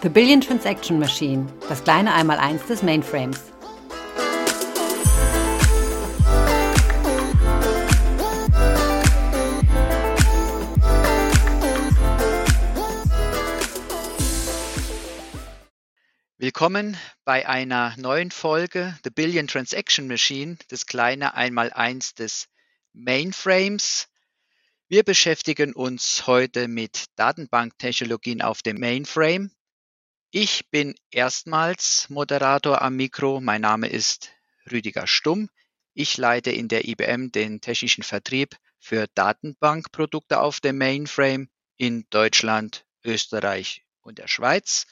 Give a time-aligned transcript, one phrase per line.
[0.00, 3.52] The Billion Transaction Machine, das kleine Einmaleins des Mainframes.
[16.36, 22.46] Willkommen bei einer neuen Folge The Billion Transaction Machine, das kleine Einmaleins des
[22.92, 24.06] Mainframes.
[24.86, 29.50] Wir beschäftigen uns heute mit Datenbanktechnologien auf dem Mainframe
[30.30, 33.40] ich bin erstmals Moderator am Mikro.
[33.40, 34.30] Mein Name ist
[34.70, 35.48] Rüdiger Stumm.
[35.94, 42.84] Ich leite in der IBM den technischen Vertrieb für Datenbankprodukte auf dem Mainframe in Deutschland,
[43.04, 44.86] Österreich und der Schweiz.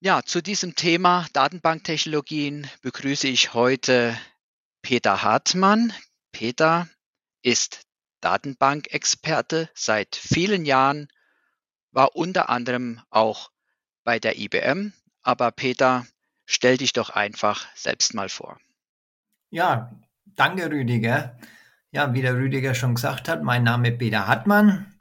[0.00, 4.18] Ja, zu diesem Thema Datenbanktechnologien begrüße ich heute
[4.82, 5.94] Peter Hartmann.
[6.32, 6.88] Peter
[7.40, 7.82] ist
[8.20, 11.08] Datenbankexperte seit vielen Jahren
[11.92, 13.50] war unter anderem auch
[14.04, 14.92] bei der IBM.
[15.22, 16.06] Aber Peter,
[16.46, 18.58] stell dich doch einfach selbst mal vor.
[19.50, 19.92] Ja,
[20.24, 21.36] danke Rüdiger.
[21.92, 24.98] Ja, wie der Rüdiger schon gesagt hat, mein Name ist Peter Hartmann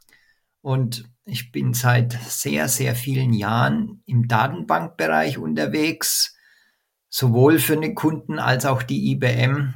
[0.62, 6.36] und ich bin seit sehr, sehr vielen Jahren im Datenbankbereich unterwegs,
[7.10, 9.74] sowohl für den Kunden als auch die IBM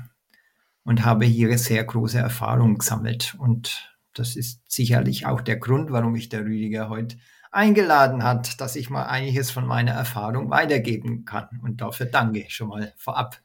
[0.84, 3.36] und habe hier sehr große Erfahrung gesammelt.
[3.40, 7.18] Und das ist sicherlich auch der Grund, warum ich der Rüdiger heute
[7.52, 11.48] eingeladen hat, dass ich mal einiges von meiner Erfahrung weitergeben kann.
[11.64, 13.42] Und dafür danke schon mal vorab.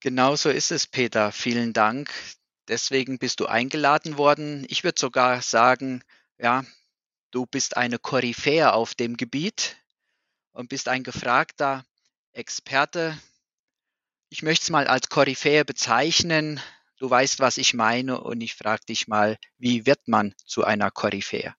[0.00, 1.32] Genau so ist es, Peter.
[1.32, 2.10] Vielen Dank.
[2.68, 4.66] Deswegen bist du eingeladen worden.
[4.68, 6.02] Ich würde sogar sagen,
[6.38, 6.64] ja,
[7.30, 9.76] du bist eine Koryphäe auf dem Gebiet
[10.52, 11.84] und bist ein gefragter
[12.32, 13.16] Experte.
[14.28, 16.60] Ich möchte es mal als Koryphäe bezeichnen.
[16.98, 20.90] Du weißt, was ich meine und ich frage dich mal, wie wird man zu einer
[20.90, 21.54] Koryphäe?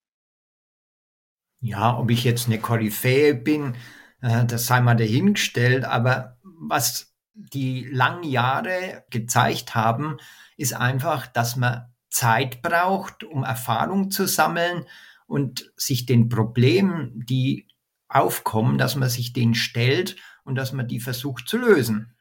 [1.59, 3.75] Ja, ob ich jetzt eine Koryphäe bin,
[4.21, 10.17] äh, das sei mal dahingestellt, aber was die langen Jahre gezeigt haben,
[10.57, 14.85] ist einfach, dass man Zeit braucht, um Erfahrung zu sammeln
[15.27, 17.67] und sich den Problemen, die
[18.07, 22.14] aufkommen, dass man sich denen stellt und dass man die versucht zu lösen.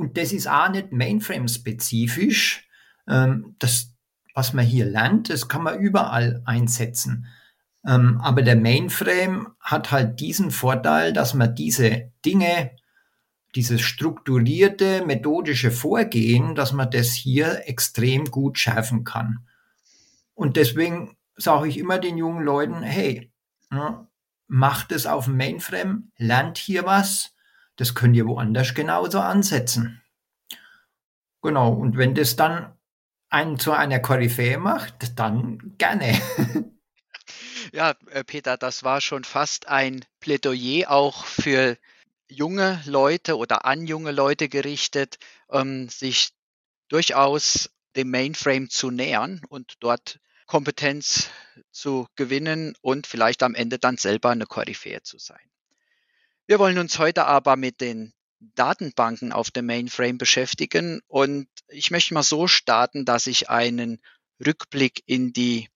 [0.00, 2.66] Und das ist auch nicht Mainframe-spezifisch.
[3.06, 3.94] Ähm, das,
[4.34, 7.26] was man hier lernt, das kann man überall einsetzen.
[7.86, 12.70] Ähm, aber der Mainframe hat halt diesen Vorteil, dass man diese Dinge,
[13.54, 19.46] dieses strukturierte methodische Vorgehen, dass man das hier extrem gut schärfen kann.
[20.32, 23.30] Und deswegen sage ich immer den jungen Leuten, hey,
[23.68, 24.06] ne,
[24.46, 27.34] macht es auf dem Mainframe, lernt hier was,
[27.80, 30.02] das könnt ihr woanders genauso ansetzen.
[31.42, 32.76] Genau, und wenn das dann
[33.30, 36.20] einen zu einer Koryphäe macht, dann gerne.
[37.72, 41.76] Ja, äh, Peter, das war schon fast ein Plädoyer auch für
[42.28, 45.18] junge Leute oder an junge Leute gerichtet,
[45.50, 46.30] ähm, sich
[46.88, 51.30] durchaus dem Mainframe zu nähern und dort Kompetenz
[51.70, 55.50] zu gewinnen und vielleicht am Ende dann selber eine Koryphäe zu sein.
[56.50, 62.12] Wir wollen uns heute aber mit den Datenbanken auf dem Mainframe beschäftigen und ich möchte
[62.12, 64.02] mal so starten, dass ich einen
[64.44, 65.68] Rückblick in die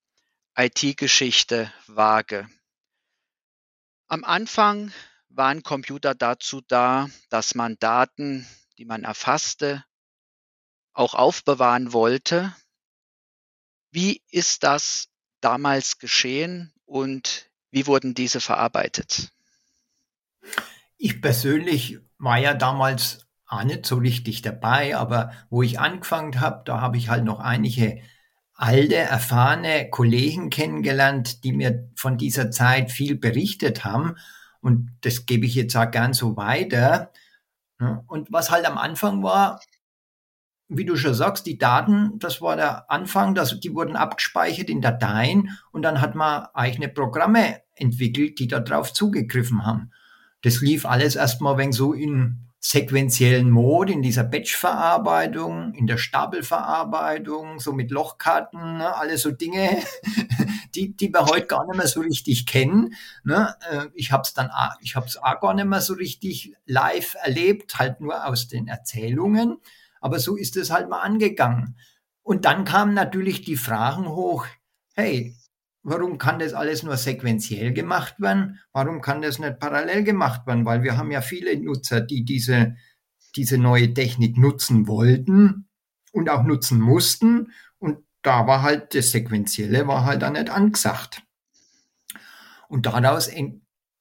[0.57, 2.51] IT-Geschichte wage.
[4.09, 4.93] Am Anfang
[5.29, 8.45] waren Computer dazu da, dass man Daten,
[8.77, 9.85] die man erfasste,
[10.93, 12.53] auch aufbewahren wollte.
[13.93, 15.06] Wie ist das
[15.41, 19.31] damals geschehen und wie wurden diese verarbeitet?
[20.97, 26.62] Ich persönlich war ja damals auch nicht so richtig dabei, aber wo ich angefangen habe,
[26.65, 28.00] da habe ich halt noch einige
[28.55, 34.15] alte, erfahrene Kollegen kennengelernt, die mir von dieser Zeit viel berichtet haben.
[34.60, 37.12] Und das gebe ich jetzt auch gern so weiter.
[38.06, 39.61] Und was halt am Anfang war,
[40.69, 44.81] wie du schon sagst, die Daten, das war der Anfang, das, die wurden abgespeichert in
[44.81, 49.93] Dateien und dann hat man eigene Programme entwickelt, die darauf zugegriffen haben.
[50.44, 57.61] Das lief alles erstmal wenn so in sequenziellen Mode, in dieser Batch-Verarbeitung, in der Stapelverarbeitung,
[57.61, 59.82] so mit Lochkarten, ne, alles so Dinge,
[60.75, 62.94] die, die wir heute gar nicht mehr so richtig kennen.
[63.23, 63.55] Ne.
[63.70, 64.50] Äh, ich habe es dann,
[64.81, 68.69] ich habe es auch gar nicht mehr so richtig live erlebt, halt nur aus den
[68.69, 69.58] Erzählungen.
[70.02, 71.79] Aber so ist es halt mal angegangen.
[72.23, 74.46] Und dann kamen natürlich die Fragen hoch,
[74.94, 75.35] hey,
[75.86, 78.58] Warum kann das alles nur sequenziell gemacht werden?
[78.72, 80.64] Warum kann das nicht parallel gemacht werden?
[80.64, 82.75] Weil wir haben ja viele Nutzer, die diese,
[83.36, 85.69] diese neue Technik nutzen wollten
[86.10, 87.52] und auch nutzen mussten.
[87.78, 91.22] Und da war halt das Sequenzielle war halt dann nicht angesagt.
[92.69, 93.31] Und daraus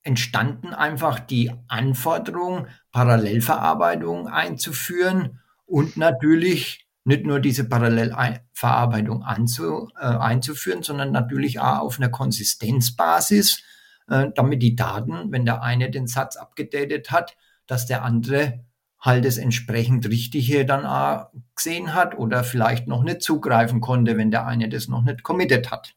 [0.03, 10.83] entstanden einfach die Anforderung, Parallelverarbeitung einzuführen und natürlich nicht nur diese Parallelverarbeitung anzu, äh, einzuführen,
[10.83, 13.61] sondern natürlich auch auf einer Konsistenzbasis,
[14.07, 17.35] äh, damit die Daten, wenn der eine den Satz abgedatet hat,
[17.67, 18.65] dass der andere
[18.99, 24.31] halt das entsprechend Richtige dann auch gesehen hat oder vielleicht noch nicht zugreifen konnte, wenn
[24.31, 25.95] der eine das noch nicht committed hat.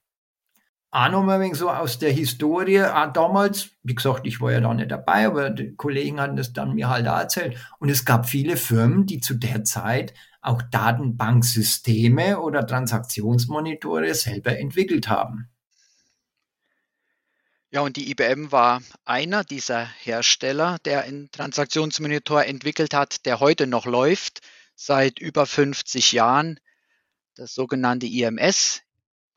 [0.91, 4.73] Auch noch mal so aus der Historie, auch damals, wie gesagt, ich war ja da
[4.73, 7.59] nicht dabei, aber die Kollegen hatten das dann mir halt auch erzählt.
[7.79, 15.09] Und es gab viele Firmen, die zu der Zeit auch Datenbanksysteme oder Transaktionsmonitore selber entwickelt
[15.09, 15.51] haben.
[17.71, 23.67] Ja, und die IBM war einer dieser Hersteller, der einen Transaktionsmonitor entwickelt hat, der heute
[23.67, 24.41] noch läuft,
[24.77, 26.61] seit über 50 Jahren,
[27.35, 28.83] das sogenannte IMS.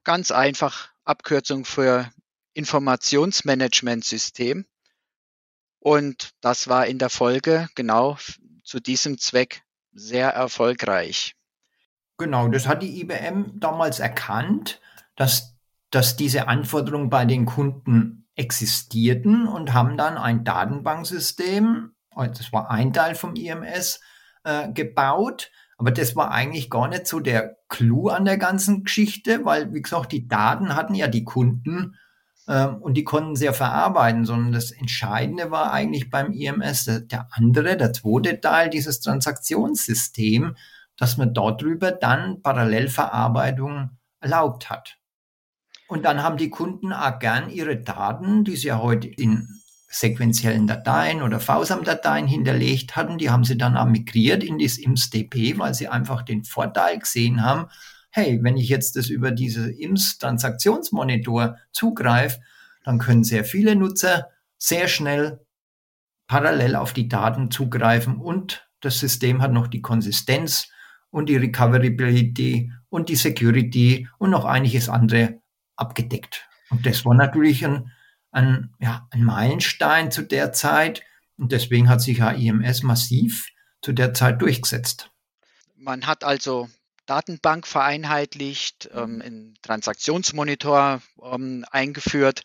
[0.03, 2.09] Ganz einfach Abkürzung für
[2.53, 4.65] Informationsmanagementsystem.
[5.79, 8.17] Und das war in der Folge genau
[8.63, 11.35] zu diesem Zweck sehr erfolgreich.
[12.17, 14.81] Genau, das hat die IBM damals erkannt,
[15.15, 15.55] dass,
[15.89, 22.93] dass diese Anforderungen bei den Kunden existierten und haben dann ein Datenbanksystem, das war ein
[22.93, 24.01] Teil vom IMS,
[24.43, 25.51] äh, gebaut.
[25.79, 29.81] Aber das war eigentlich gar nicht so der Clou an der ganzen Geschichte, weil, wie
[29.81, 31.95] gesagt, die Daten hatten ja die Kunden
[32.47, 36.99] äh, und die konnten sie ja verarbeiten, sondern das Entscheidende war eigentlich beim IMS der,
[36.99, 40.57] der andere, der zweite Teil, dieses Transaktionssystem,
[40.97, 44.97] dass man darüber dann Parallelverarbeitung erlaubt hat.
[45.87, 49.58] Und dann haben die Kunden auch gern ihre Daten, die sie ja heute in
[49.89, 55.57] sequentiellen Dateien oder VSAM-Dateien hinterlegt hatten, die haben sie dann auch migriert in das IMS-DP,
[55.57, 57.67] weil sie einfach den Vorteil gesehen haben,
[58.11, 62.39] hey, wenn ich jetzt das über diese IMS-Transaktionsmonitor zugreife,
[62.83, 65.43] dann können sehr viele Nutzer sehr schnell
[66.27, 70.69] parallel auf die Daten zugreifen und das System hat noch die Konsistenz
[71.09, 75.41] und die Recoverability und die Security und noch einiges andere
[75.75, 76.47] abgedeckt.
[76.69, 77.91] Und das war natürlich ein,
[78.31, 81.03] ein, ja, ein Meilenstein zu der Zeit.
[81.37, 83.49] Und deswegen hat sich ja IMS massiv
[83.81, 85.11] zu der Zeit durchgesetzt.
[85.75, 86.69] Man hat also
[87.05, 92.43] Datenbank vereinheitlicht, ähm, einen Transaktionsmonitor ähm, eingeführt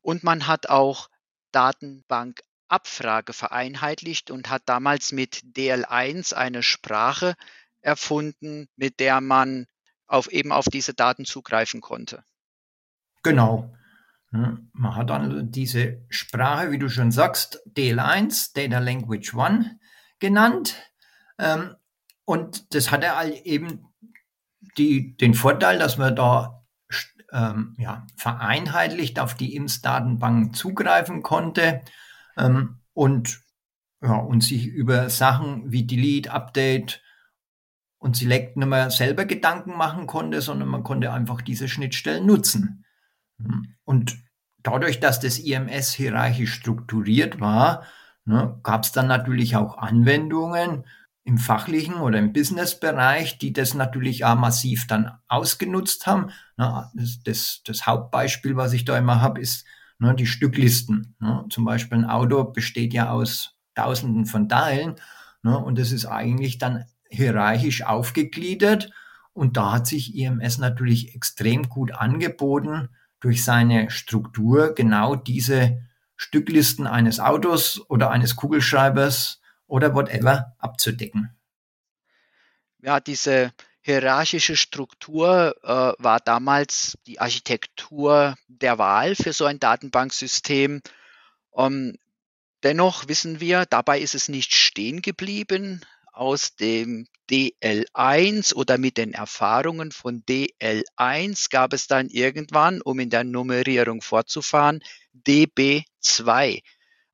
[0.00, 1.10] und man hat auch
[1.52, 7.34] Datenbankabfrage vereinheitlicht und hat damals mit DL1 eine Sprache
[7.80, 9.66] erfunden, mit der man
[10.06, 12.24] auf eben auf diese Daten zugreifen konnte.
[13.22, 13.75] Genau.
[14.72, 19.78] Man hat dann diese Sprache, wie du schon sagst, DL1, Data Language One,
[20.18, 20.76] genannt.
[21.38, 21.74] Ähm,
[22.24, 23.08] und das hatte
[23.44, 23.86] eben
[24.78, 26.64] die, den Vorteil, dass man da
[27.32, 31.82] ähm, ja, vereinheitlicht auf die IMS-Datenbank zugreifen konnte
[32.36, 33.40] ähm, und,
[34.02, 37.02] ja, und sich über Sachen wie Delete, Update
[37.98, 42.84] und Select nicht mehr selber Gedanken machen konnte, sondern man konnte einfach diese Schnittstellen nutzen.
[43.84, 44.18] Und
[44.66, 47.84] dadurch, dass das IMS hierarchisch strukturiert war,
[48.24, 50.84] ne, gab es dann natürlich auch Anwendungen
[51.24, 56.30] im fachlichen oder im Businessbereich, die das natürlich auch massiv dann ausgenutzt haben.
[56.56, 59.64] Ne, das, das, das, Hauptbeispiel, was ich da immer habe, ist
[59.98, 61.16] ne, die Stücklisten.
[61.20, 61.44] Ne.
[61.50, 64.96] Zum Beispiel ein Auto besteht ja aus Tausenden von Teilen
[65.42, 68.90] ne, und das ist eigentlich dann hierarchisch aufgegliedert.
[69.32, 72.88] Und da hat sich IMS natürlich extrem gut angeboten,
[73.20, 75.82] durch seine Struktur genau diese
[76.16, 81.36] Stücklisten eines Autos oder eines Kugelschreibers oder whatever abzudecken.
[82.78, 90.82] Ja, diese hierarchische Struktur äh, war damals die Architektur der Wahl für so ein Datenbanksystem.
[91.56, 91.96] Ähm,
[92.62, 95.84] dennoch wissen wir, dabei ist es nicht stehen geblieben
[96.16, 103.10] aus dem DL1 oder mit den Erfahrungen von DL1 gab es dann irgendwann, um in
[103.10, 104.82] der Nummerierung fortzufahren,
[105.26, 106.62] DB2,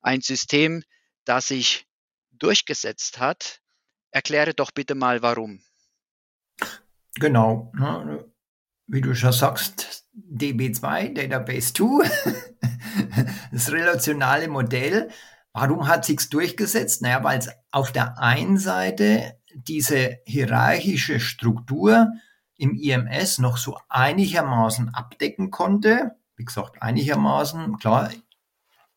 [0.01, 0.83] ein System,
[1.25, 1.85] das sich
[2.31, 3.59] durchgesetzt hat.
[4.11, 5.61] Erkläre doch bitte mal warum.
[7.15, 8.25] Genau, ne,
[8.87, 12.09] wie du schon sagst, DB2, Database 2,
[13.51, 15.09] das relationale Modell
[15.53, 17.01] Warum hat sich's durchgesetzt?
[17.01, 22.07] Naja, weil es auf der einen Seite diese hierarchische Struktur
[22.57, 26.15] im IMS noch so einigermaßen abdecken konnte.
[26.35, 28.09] Wie gesagt, einigermaßen, klar,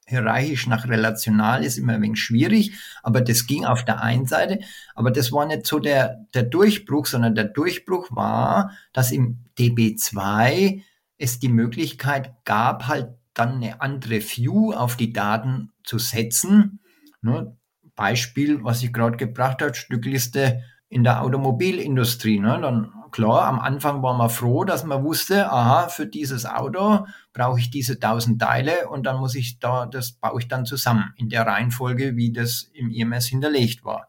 [0.06, 2.72] hierarchisch nach relational ist immer ein wenig schwierig,
[3.02, 4.60] aber das ging auf der einen Seite.
[4.94, 10.82] Aber das war nicht so der, der Durchbruch, sondern der Durchbruch war, dass im DB2
[11.18, 16.80] es die Möglichkeit gab, halt dann eine andere View auf die Daten zu setzen.
[17.22, 17.56] Ne?
[17.94, 22.38] Beispiel, was ich gerade gebracht habe, Stückliste in der Automobilindustrie.
[22.38, 22.58] Ne?
[22.60, 27.58] Dann klar, am Anfang war man froh, dass man wusste, aha, für dieses Auto brauche
[27.58, 31.30] ich diese 1000 Teile und dann muss ich da, das baue ich dann zusammen in
[31.30, 34.08] der Reihenfolge, wie das im IMS hinterlegt war.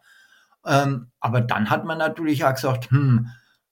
[0.65, 3.29] Ähm, aber dann hat man natürlich auch gesagt, hm,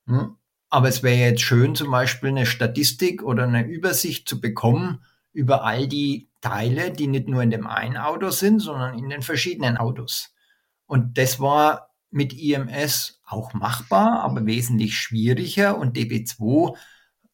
[0.08, 0.38] hm
[0.70, 5.06] aber es wäre jetzt schön, zum Beispiel eine Statistik oder eine Übersicht zu bekommen
[5.36, 9.22] über all die Teile, die nicht nur in dem einen Auto sind, sondern in den
[9.22, 10.34] verschiedenen Autos.
[10.88, 15.78] Und das war mit IMS auch machbar, aber wesentlich schwieriger.
[15.78, 16.78] Und DB2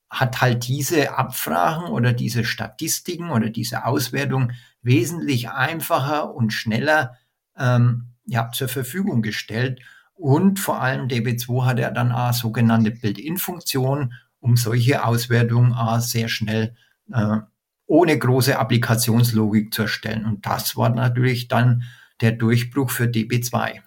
[0.09, 7.17] hat halt diese Abfragen oder diese Statistiken oder diese Auswertung wesentlich einfacher und schneller
[7.57, 9.81] ähm, ja, zur Verfügung gestellt.
[10.15, 16.29] Und vor allem DB2 hat ja dann auch sogenannte Build-in-Funktion, um solche Auswertungen auch sehr
[16.29, 16.75] schnell
[17.13, 17.37] äh,
[17.91, 20.25] ohne große Applikationslogik zu erstellen.
[20.25, 21.83] Und das war natürlich dann
[22.21, 23.81] der Durchbruch für DB2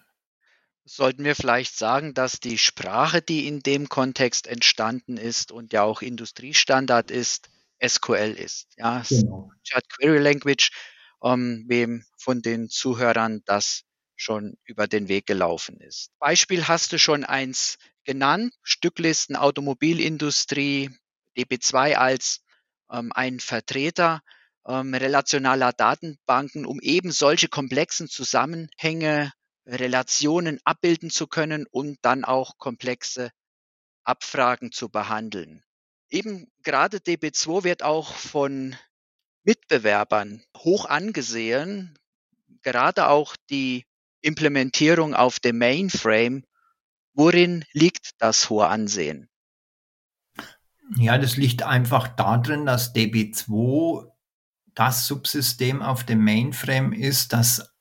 [0.87, 5.83] sollten wir vielleicht sagen, dass die Sprache, die in dem Kontext entstanden ist und ja
[5.83, 7.49] auch Industriestandard ist,
[7.83, 8.69] SQL ist.
[8.77, 9.51] Ja, genau.
[9.97, 10.71] Query Language,
[11.23, 13.85] ähm, wem von den Zuhörern das
[14.15, 16.11] schon über den Weg gelaufen ist.
[16.19, 20.91] Beispiel hast du schon eins genannt, Stücklisten Automobilindustrie,
[21.37, 22.43] DB2 als
[22.89, 24.23] ein Vertreter
[24.67, 29.33] ähm, relationaler Datenbanken, um eben solche komplexen Zusammenhänge
[29.67, 33.31] Relationen abbilden zu können und dann auch komplexe
[34.05, 35.65] Abfragen zu behandeln.
[36.11, 38.77] Eben gerade DB2 wird auch von
[39.43, 41.99] Mitbewerbern hoch angesehen,
[42.63, 43.87] gerade auch die
[44.21, 46.45] Implementierung auf dem Mainframe.
[47.15, 49.29] Worin liegt das hohe Ansehen?
[50.97, 54.07] Ja, das liegt einfach darin, dass DB2
[54.75, 57.73] das Subsystem auf dem Mainframe ist, das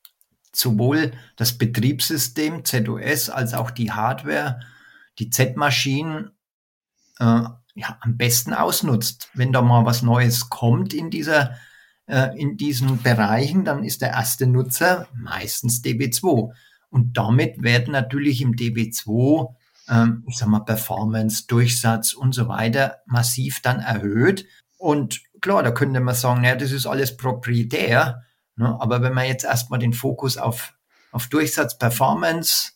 [0.56, 4.60] sowohl das Betriebssystem ZOS als auch die Hardware,
[5.20, 6.32] die Z-Maschinen
[7.20, 7.44] äh,
[7.76, 9.30] ja, am besten ausnutzt.
[9.34, 11.56] Wenn da mal was Neues kommt in dieser
[12.06, 16.54] äh, in diesen Bereichen, dann ist der erste Nutzer meistens DB2.
[16.90, 19.56] Und damit werden natürlich im DB2,
[19.94, 24.48] ähm, ich sag mal, Performance, Durchsatz und so weiter massiv dann erhöht.
[24.78, 28.24] Und klar, da könnte man sagen, ja, das ist alles proprietär.
[28.56, 28.76] Ne?
[28.82, 30.74] Aber wenn man jetzt erstmal den Fokus auf,
[31.12, 32.72] auf Durchsatz, Performance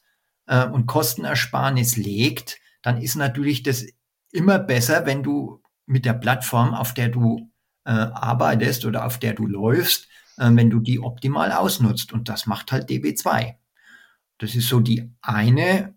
[0.45, 3.85] äh, und Kostenersparnis legt, dann ist natürlich das
[4.31, 7.49] immer besser, wenn du mit der Plattform, auf der du
[7.85, 10.07] äh, arbeitest oder auf der du läufst,
[10.37, 12.13] äh, wenn du die optimal ausnutzt.
[12.13, 13.55] Und das macht halt DB2.
[14.37, 15.96] Das ist so die eine,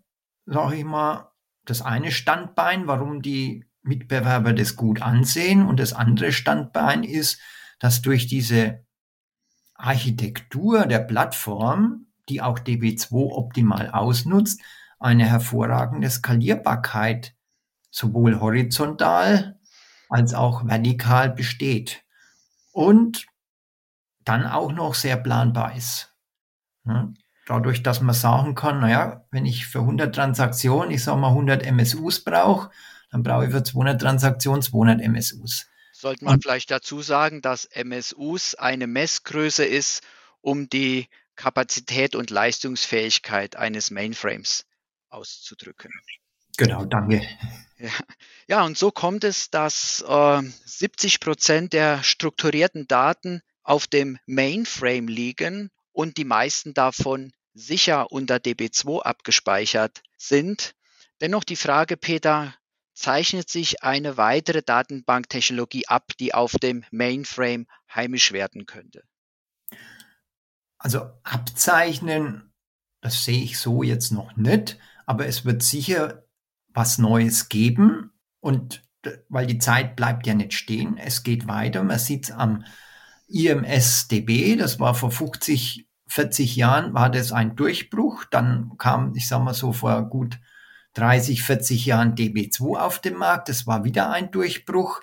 [0.51, 1.31] sag ich mal,
[1.65, 5.65] das eine Standbein, warum die Mitbewerber das gut ansehen.
[5.65, 7.39] Und das andere Standbein ist,
[7.79, 8.85] dass durch diese
[9.75, 14.61] Architektur der Plattform, die auch DB2 optimal ausnutzt,
[14.99, 17.33] eine hervorragende Skalierbarkeit
[17.89, 19.59] sowohl horizontal
[20.09, 22.03] als auch vertikal besteht
[22.73, 23.25] und
[24.25, 26.13] dann auch noch sehr planbar ist.
[27.47, 31.65] Dadurch, dass man sagen kann, naja, wenn ich für 100 Transaktionen, ich sage mal 100
[31.65, 32.69] MSUs brauche,
[33.11, 35.67] dann brauche ich für 200 Transaktionen 200 MSUs.
[35.91, 40.01] Sollte man vielleicht dazu sagen, dass MSUs eine Messgröße ist,
[40.41, 44.65] um die Kapazität und Leistungsfähigkeit eines Mainframes
[45.09, 45.91] auszudrücken.
[46.57, 47.21] Genau, danke.
[47.77, 47.89] Ja,
[48.47, 55.07] ja und so kommt es, dass äh, 70 Prozent der strukturierten Daten auf dem Mainframe
[55.07, 60.73] liegen und die meisten davon sicher unter DB2 abgespeichert sind.
[61.19, 62.53] Dennoch die Frage, Peter,
[62.93, 69.03] zeichnet sich eine weitere Datenbanktechnologie ab, die auf dem Mainframe heimisch werden könnte?
[70.77, 72.53] Also abzeichnen,
[73.01, 76.25] das sehe ich so jetzt noch nicht, aber es wird sicher
[76.69, 78.83] was Neues geben und
[79.29, 81.83] weil die Zeit bleibt ja nicht stehen, es geht weiter.
[81.83, 82.63] Man sieht es am
[83.33, 88.25] IMS-DB, das war vor 50, 40 Jahren, war das ein Durchbruch.
[88.29, 90.39] Dann kam, ich sage mal so, vor gut
[90.93, 93.49] 30, 40 Jahren DB2 auf dem Markt.
[93.49, 95.01] Das war wieder ein Durchbruch.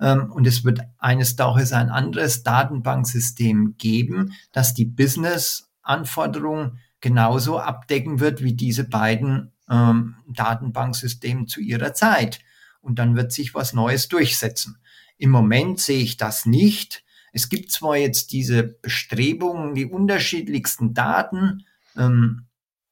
[0.00, 8.20] Ähm, und es wird eines Tages ein anderes Datenbanksystem geben, das die Business-Anforderungen genauso abdecken
[8.20, 12.40] wird wie diese beiden ähm, Datenbanksysteme zu ihrer Zeit.
[12.80, 14.78] Und dann wird sich was Neues durchsetzen.
[15.18, 17.04] Im Moment sehe ich das nicht.
[17.32, 21.64] Es gibt zwar jetzt diese Bestrebungen, die unterschiedlichsten Daten
[21.96, 22.46] ähm,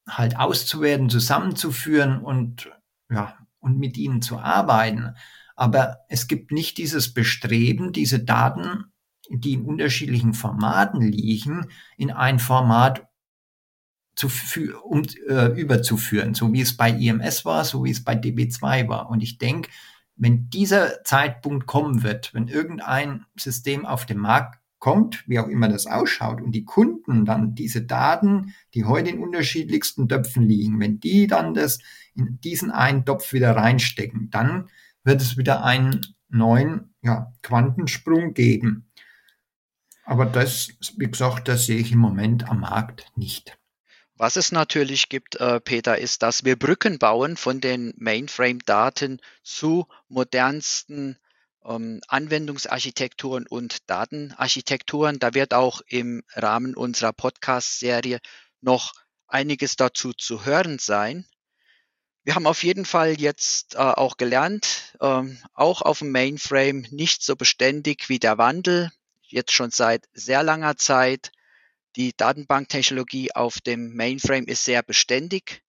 [0.07, 2.71] halt auszuwerten, zusammenzuführen und,
[3.09, 5.15] ja, und mit ihnen zu arbeiten.
[5.55, 8.85] Aber es gibt nicht dieses Bestreben, diese Daten
[9.29, 11.67] die in unterschiedlichen Formaten liegen,
[11.97, 13.07] in ein Format
[14.15, 14.29] zu,
[14.83, 19.09] um, äh, überzuführen, so wie es bei IMS war, so wie es bei DB2 war.
[19.09, 19.69] Und ich denke,
[20.17, 25.67] wenn dieser Zeitpunkt kommen wird, wenn irgendein System auf den Markt kommt, wie auch immer
[25.69, 30.99] das ausschaut, und die Kunden dann diese Daten, die heute in unterschiedlichsten Töpfen liegen, wenn
[30.99, 31.79] die dann das
[32.13, 34.69] in diesen einen Topf wieder reinstecken, dann
[35.03, 38.89] wird es wieder einen neuen ja, Quantensprung geben.
[40.03, 43.57] Aber das, wie gesagt, das sehe ich im Moment am Markt nicht.
[44.19, 49.87] Was es natürlich gibt, äh, Peter, ist, dass wir Brücken bauen von den Mainframe-Daten zu
[50.07, 51.19] modernsten
[51.63, 55.19] ähm, Anwendungsarchitekturen und Datenarchitekturen.
[55.19, 58.19] Da wird auch im Rahmen unserer Podcast-Serie
[58.59, 58.93] noch
[59.27, 61.27] einiges dazu zu hören sein.
[62.23, 67.21] Wir haben auf jeden Fall jetzt äh, auch gelernt, ähm, auch auf dem Mainframe nicht
[67.21, 71.31] so beständig wie der Wandel, jetzt schon seit sehr langer Zeit.
[71.97, 75.63] Die Datenbanktechnologie auf dem Mainframe ist sehr beständig.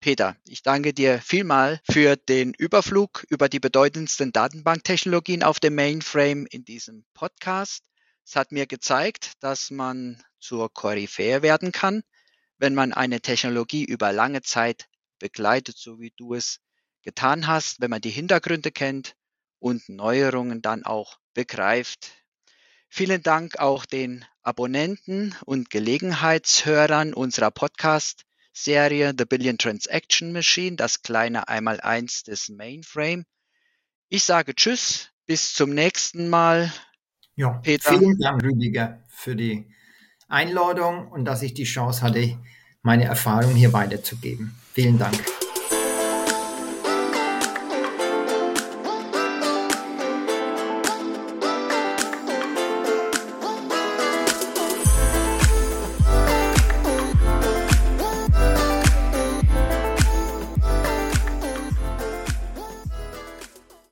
[0.00, 6.46] Peter, ich danke dir vielmal für den Überflug über die bedeutendsten Datenbanktechnologien auf dem Mainframe
[6.46, 7.84] in diesem Podcast.
[8.26, 12.02] Es hat mir gezeigt, dass man zur Koryphäe werden kann,
[12.56, 14.88] wenn man eine Technologie über lange Zeit
[15.20, 16.58] begleitet, so wie du es
[17.02, 19.14] getan hast, wenn man die Hintergründe kennt
[19.60, 22.17] und Neuerungen dann auch begreift.
[22.88, 31.48] Vielen Dank auch den Abonnenten und Gelegenheitshörern unserer Podcast-Serie The Billion Transaction Machine, das kleine
[31.48, 33.24] Einmaleins des Mainframe.
[34.08, 36.72] Ich sage Tschüss, bis zum nächsten Mal.
[37.36, 37.90] Ja, Peter.
[37.90, 39.70] vielen Dank, Rüdiger, für die
[40.28, 42.38] Einladung und dass ich die Chance hatte,
[42.82, 44.54] meine Erfahrung hier weiterzugeben.
[44.72, 45.22] Vielen Dank.